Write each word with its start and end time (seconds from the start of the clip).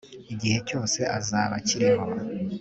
igihe 0.33 0.57
cyose 0.67 0.99
azaba 1.17 1.53
akiriho 1.59 2.03